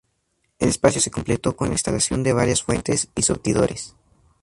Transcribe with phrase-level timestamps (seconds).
[0.57, 3.95] El espacio se completó con la instalación de varias fuentes y surtidores.